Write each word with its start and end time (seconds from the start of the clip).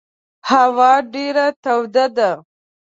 هوا 0.49 0.93
ډېره 1.13 1.45
توده 1.63 2.05
ده. 2.17 2.31